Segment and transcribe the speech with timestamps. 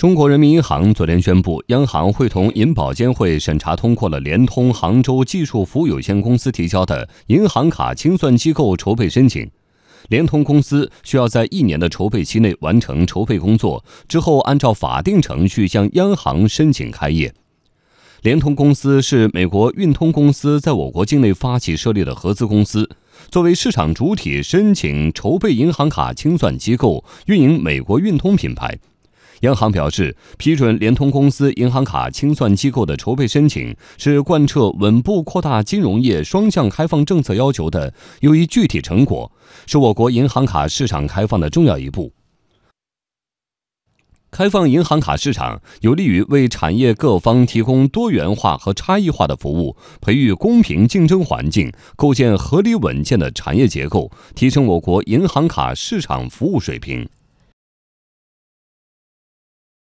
[0.00, 9.50] 中国人民银行昨天宣布，央行会同银保监会审查通过了联通杭州技术服务有限公司提交的银行卡清算机构筹备申请。
[10.08, 17.34] 联通公司需要在一年的筹备期内完成筹备工作，之后按照法定程序向央行申请开业。
[18.22, 22.88] 联通公司是美国运通公司在我国境内发起设立的合资公司，
[23.30, 28.78] 作为市场主体申请筹备银行卡清算机构，运营美国运通品牌。
[29.40, 39.32] 央行表示，批准联通公司银行卡清算机构的筹备申请，是贯彻稳步扩大金融业双向开放政策要求的又一具体成果，
[39.66, 42.12] 是我国银行卡市场开放的重要一步。
[44.30, 57.08] 开放银行卡市场，有利于为产业各方提供多元化和差异化的服务，培育公平竞争环境，构建合理稳健的产业结构，提升我国银行卡市场服务水平。